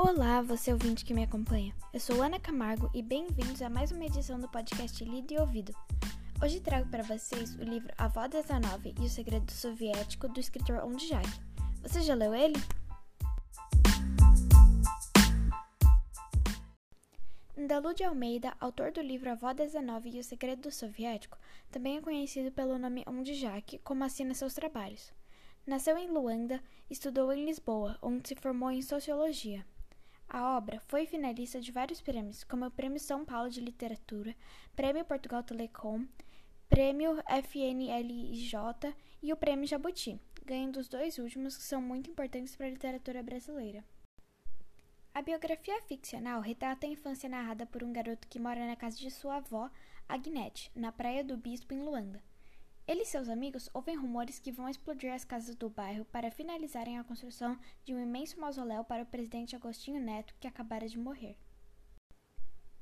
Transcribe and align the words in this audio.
Olá, 0.00 0.40
você 0.40 0.72
ouvinte 0.72 1.04
que 1.04 1.12
me 1.12 1.24
acompanha. 1.24 1.74
Eu 1.92 1.98
sou 1.98 2.22
Ana 2.22 2.38
Camargo 2.38 2.88
e 2.94 3.02
bem-vindos 3.02 3.60
a 3.60 3.68
mais 3.68 3.90
uma 3.90 4.04
edição 4.04 4.38
do 4.38 4.48
podcast 4.48 5.04
Lido 5.04 5.34
e 5.34 5.38
Ouvido. 5.38 5.74
Hoje 6.40 6.60
trago 6.60 6.88
para 6.88 7.02
vocês 7.02 7.56
o 7.56 7.64
livro 7.64 7.92
A 7.98 8.04
Avó 8.04 8.28
19 8.28 8.94
e 9.00 9.06
o 9.06 9.08
Segredo 9.08 9.50
Soviético 9.50 10.28
do 10.28 10.38
escritor 10.38 10.84
Ondjak. 10.84 11.28
Você 11.82 12.00
já 12.00 12.14
leu 12.14 12.32
ele? 12.32 12.54
Dalu 17.66 17.92
de 17.92 18.04
Almeida, 18.04 18.54
autor 18.60 18.92
do 18.92 19.00
livro 19.00 19.30
A 19.30 19.32
Avó 19.32 19.52
19 19.52 20.10
e 20.10 20.20
o 20.20 20.24
Segredo 20.24 20.70
Soviético, 20.70 21.36
também 21.72 21.96
é 21.96 22.00
conhecido 22.00 22.52
pelo 22.52 22.78
nome 22.78 23.02
Ondjak, 23.04 23.78
como 23.78 24.04
assina 24.04 24.32
seus 24.32 24.54
trabalhos. 24.54 25.12
Nasceu 25.66 25.98
em 25.98 26.08
Luanda, 26.08 26.62
estudou 26.88 27.32
em 27.32 27.44
Lisboa, 27.44 27.98
onde 28.00 28.28
se 28.28 28.36
formou 28.36 28.70
em 28.70 28.80
Sociologia. 28.80 29.66
A 30.30 30.56
obra 30.58 30.78
foi 30.80 31.06
finalista 31.06 31.58
de 31.58 31.72
vários 31.72 32.02
prêmios, 32.02 32.44
como 32.44 32.66
o 32.66 32.70
Prêmio 32.70 33.00
São 33.00 33.24
Paulo 33.24 33.48
de 33.48 33.62
Literatura, 33.62 34.36
Prêmio 34.76 35.02
Portugal 35.02 35.42
Telecom, 35.42 36.06
Prêmio 36.68 37.16
FNLIJ 37.26 38.52
e 39.22 39.32
o 39.32 39.36
Prêmio 39.36 39.66
Jabuti, 39.66 40.20
ganhando 40.44 40.78
os 40.78 40.86
dois 40.86 41.18
últimos 41.18 41.56
que 41.56 41.62
são 41.62 41.80
muito 41.80 42.10
importantes 42.10 42.54
para 42.54 42.66
a 42.66 42.70
literatura 42.70 43.22
brasileira. 43.22 43.82
A 45.14 45.22
biografia 45.22 45.80
ficcional 45.82 46.42
retrata 46.42 46.86
a 46.86 46.90
infância 46.90 47.28
narrada 47.28 47.64
por 47.64 47.82
um 47.82 47.92
garoto 47.92 48.28
que 48.28 48.38
mora 48.38 48.66
na 48.66 48.76
casa 48.76 48.98
de 48.98 49.10
sua 49.10 49.36
avó, 49.36 49.70
Agnete, 50.06 50.70
na 50.74 50.92
Praia 50.92 51.24
do 51.24 51.38
Bispo, 51.38 51.72
em 51.72 51.80
Luanda. 51.80 52.22
Ele 52.88 53.02
e 53.02 53.04
seus 53.04 53.28
amigos 53.28 53.68
ouvem 53.74 53.94
rumores 53.94 54.38
que 54.38 54.50
vão 54.50 54.66
explodir 54.66 55.12
as 55.12 55.22
casas 55.22 55.54
do 55.54 55.68
bairro 55.68 56.06
para 56.06 56.30
finalizarem 56.30 56.98
a 56.98 57.04
construção 57.04 57.58
de 57.84 57.92
um 57.92 58.02
imenso 58.02 58.40
mausoléu 58.40 58.82
para 58.82 59.02
o 59.02 59.06
presidente 59.06 59.54
Agostinho 59.54 60.00
Neto, 60.00 60.34
que 60.40 60.48
acabara 60.48 60.88
de 60.88 60.98
morrer. 60.98 61.36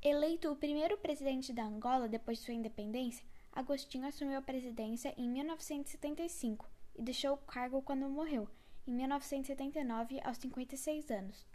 Eleito 0.01 0.49
o 0.49 0.55
primeiro 0.55 0.97
presidente 0.97 1.51
da 1.51 1.65
Angola 1.65 2.07
depois 2.07 2.37
de 2.37 2.45
sua 2.45 2.53
independência, 2.53 3.25
Agostinho 3.51 4.07
assumiu 4.07 4.37
a 4.37 4.41
presidência 4.41 5.13
em 5.17 5.27
1975 5.27 6.69
e 6.95 7.01
deixou 7.01 7.33
o 7.33 7.37
cargo 7.37 7.81
quando 7.81 8.07
morreu, 8.07 8.47
em 8.87 8.93
1979, 8.93 10.21
aos 10.23 10.37
56 10.37 11.11
anos. 11.11 11.45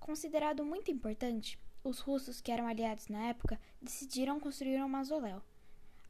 Considerado 0.00 0.64
muito 0.64 0.90
importante, 0.90 1.60
os 1.84 2.00
russos, 2.00 2.40
que 2.40 2.50
eram 2.50 2.66
aliados 2.66 3.06
na 3.06 3.28
época, 3.28 3.60
decidiram 3.80 4.40
construir 4.40 4.82
um 4.82 4.88
mausoléu. 4.88 5.40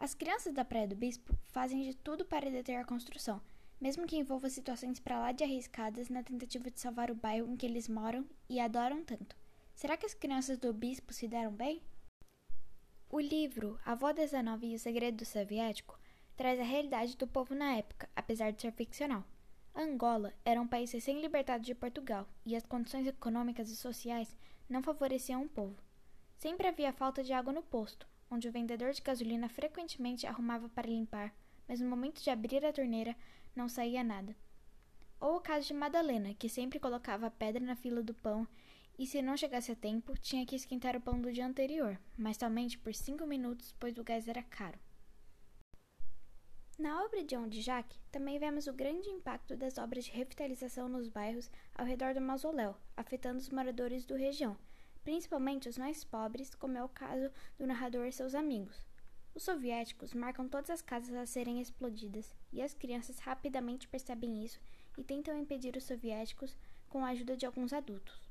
As 0.00 0.14
crianças 0.14 0.54
da 0.54 0.64
Praia 0.64 0.88
do 0.88 0.96
Bispo 0.96 1.36
fazem 1.48 1.82
de 1.82 1.94
tudo 1.94 2.24
para 2.24 2.50
deter 2.50 2.78
a 2.78 2.86
construção, 2.86 3.38
mesmo 3.78 4.06
que 4.06 4.16
envolva 4.16 4.48
situações 4.48 4.98
para 4.98 5.18
lá 5.18 5.30
de 5.30 5.44
arriscadas 5.44 6.08
na 6.08 6.22
tentativa 6.22 6.70
de 6.70 6.80
salvar 6.80 7.10
o 7.10 7.14
bairro 7.14 7.52
em 7.52 7.54
que 7.54 7.66
eles 7.66 7.86
moram 7.86 8.24
e 8.48 8.58
adoram 8.58 9.04
tanto. 9.04 9.36
Será 9.74 9.98
que 9.98 10.06
as 10.06 10.14
crianças 10.14 10.56
do 10.56 10.72
Bispo 10.72 11.12
se 11.12 11.28
deram 11.28 11.52
bem? 11.52 11.82
O 13.10 13.20
livro 13.20 13.78
A 13.84 13.92
Avó 13.92 14.10
19 14.10 14.68
e 14.68 14.74
o 14.74 14.78
Segredo 14.78 15.18
do 15.18 15.26
Soviético 15.26 16.00
traz 16.34 16.58
a 16.58 16.64
realidade 16.64 17.14
do 17.18 17.26
povo 17.26 17.54
na 17.54 17.74
época, 17.74 18.08
apesar 18.16 18.52
de 18.52 18.62
ser 18.62 18.72
ficcional. 18.72 19.22
Angola 19.74 20.32
era 20.46 20.62
um 20.62 20.66
país 20.66 20.90
recém-libertado 20.90 21.62
de 21.62 21.74
Portugal 21.74 22.26
e 22.46 22.56
as 22.56 22.64
condições 22.64 23.06
econômicas 23.06 23.68
e 23.68 23.76
sociais 23.76 24.34
não 24.66 24.82
favoreciam 24.82 25.42
o 25.44 25.48
povo. 25.50 25.76
Sempre 26.38 26.68
havia 26.68 26.90
falta 26.90 27.22
de 27.22 27.34
água 27.34 27.52
no 27.52 27.62
posto, 27.62 28.08
onde 28.30 28.48
o 28.48 28.52
vendedor 28.52 28.92
de 28.92 29.02
gasolina 29.02 29.48
frequentemente 29.48 30.26
arrumava 30.26 30.68
para 30.68 30.88
limpar, 30.88 31.34
mas 31.66 31.80
no 31.80 31.88
momento 31.88 32.22
de 32.22 32.30
abrir 32.30 32.64
a 32.64 32.72
torneira 32.72 33.16
não 33.54 33.68
saía 33.68 34.04
nada. 34.04 34.36
Ou 35.20 35.36
o 35.36 35.40
caso 35.40 35.66
de 35.66 35.74
Madalena, 35.74 36.34
que 36.34 36.48
sempre 36.48 36.78
colocava 36.78 37.30
pedra 37.30 37.62
na 37.62 37.76
fila 37.76 38.02
do 38.02 38.14
pão 38.14 38.46
e, 38.98 39.06
se 39.06 39.20
não 39.20 39.36
chegasse 39.36 39.72
a 39.72 39.76
tempo, 39.76 40.16
tinha 40.18 40.46
que 40.46 40.56
esquentar 40.56 40.96
o 40.96 41.00
pão 41.00 41.20
do 41.20 41.32
dia 41.32 41.46
anterior, 41.46 41.98
mas 42.16 42.36
somente 42.36 42.78
por 42.78 42.94
cinco 42.94 43.26
minutos, 43.26 43.74
pois 43.78 43.98
o 43.98 44.04
gás 44.04 44.28
era 44.28 44.42
caro. 44.42 44.78
Na 46.78 47.04
obra 47.04 47.22
de 47.22 47.36
Onde 47.36 47.60
Jacques, 47.60 48.00
também 48.10 48.38
vemos 48.38 48.66
o 48.66 48.72
grande 48.72 49.10
impacto 49.10 49.54
das 49.54 49.76
obras 49.76 50.06
de 50.06 50.12
revitalização 50.12 50.88
nos 50.88 51.08
bairros 51.08 51.50
ao 51.74 51.84
redor 51.84 52.14
do 52.14 52.22
mausoléu, 52.22 52.74
afetando 52.96 53.38
os 53.38 53.50
moradores 53.50 54.06
do 54.06 54.16
região, 54.16 54.56
principalmente 55.02 55.68
os 55.68 55.78
mais 55.78 56.04
pobres, 56.04 56.54
como 56.54 56.76
é 56.76 56.84
o 56.84 56.88
caso 56.88 57.30
do 57.58 57.66
narrador 57.66 58.06
e 58.06 58.12
seus 58.12 58.34
amigos. 58.34 58.84
Os 59.34 59.44
soviéticos 59.44 60.12
marcam 60.12 60.48
todas 60.48 60.70
as 60.70 60.82
casas 60.82 61.14
a 61.14 61.24
serem 61.24 61.60
explodidas, 61.60 62.34
e 62.52 62.60
as 62.60 62.74
crianças 62.74 63.18
rapidamente 63.20 63.88
percebem 63.88 64.44
isso 64.44 64.60
e 64.98 65.04
tentam 65.04 65.38
impedir 65.38 65.76
os 65.76 65.84
soviéticos 65.84 66.56
com 66.88 67.04
a 67.04 67.10
ajuda 67.10 67.36
de 67.36 67.46
alguns 67.46 67.72
adultos. 67.72 68.28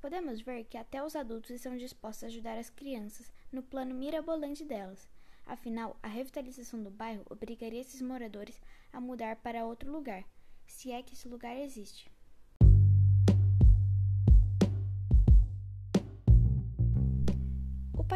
Podemos 0.00 0.40
ver 0.40 0.64
que 0.64 0.76
até 0.76 1.02
os 1.02 1.16
adultos 1.16 1.50
estão 1.50 1.76
dispostos 1.76 2.24
a 2.24 2.26
ajudar 2.26 2.58
as 2.58 2.70
crianças 2.70 3.32
no 3.50 3.62
plano 3.62 3.94
mirabolante 3.94 4.64
delas. 4.64 5.08
Afinal, 5.44 5.96
a 6.02 6.08
revitalização 6.08 6.82
do 6.82 6.90
bairro 6.90 7.24
obrigaria 7.30 7.80
esses 7.80 8.02
moradores 8.02 8.60
a 8.92 9.00
mudar 9.00 9.36
para 9.36 9.64
outro 9.64 9.90
lugar, 9.90 10.24
se 10.66 10.92
é 10.92 11.02
que 11.02 11.14
esse 11.14 11.26
lugar 11.26 11.56
existe. 11.56 12.10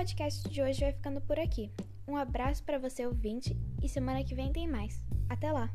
Podcast 0.02 0.48
de 0.48 0.60
hoje 0.60 0.80
vai 0.80 0.92
ficando 0.92 1.20
por 1.20 1.38
aqui. 1.38 1.70
Um 2.08 2.16
abraço 2.16 2.64
para 2.64 2.76
você 2.76 3.06
ouvinte 3.06 3.56
e 3.80 3.88
semana 3.88 4.24
que 4.24 4.34
vem 4.34 4.52
tem 4.52 4.66
mais. 4.66 5.00
Até 5.28 5.52
lá! 5.52 5.70